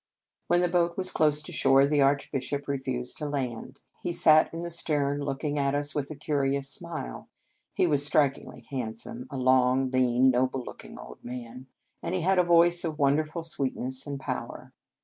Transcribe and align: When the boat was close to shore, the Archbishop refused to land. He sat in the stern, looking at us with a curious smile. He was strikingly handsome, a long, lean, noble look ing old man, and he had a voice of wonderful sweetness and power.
When 0.47 0.61
the 0.61 0.67
boat 0.67 0.97
was 0.97 1.11
close 1.11 1.43
to 1.43 1.51
shore, 1.51 1.85
the 1.85 2.01
Archbishop 2.01 2.67
refused 2.67 3.17
to 3.17 3.29
land. 3.29 3.79
He 4.01 4.11
sat 4.11 4.51
in 4.51 4.63
the 4.63 4.71
stern, 4.71 5.19
looking 5.21 5.59
at 5.59 5.75
us 5.75 5.93
with 5.93 6.09
a 6.09 6.15
curious 6.15 6.67
smile. 6.67 7.29
He 7.75 7.85
was 7.85 8.03
strikingly 8.03 8.61
handsome, 8.71 9.27
a 9.29 9.37
long, 9.37 9.91
lean, 9.91 10.31
noble 10.31 10.63
look 10.63 10.83
ing 10.83 10.97
old 10.97 11.23
man, 11.23 11.67
and 12.01 12.15
he 12.15 12.21
had 12.21 12.39
a 12.39 12.43
voice 12.43 12.83
of 12.83 12.97
wonderful 12.97 13.43
sweetness 13.43 14.07
and 14.07 14.19
power. 14.19 14.73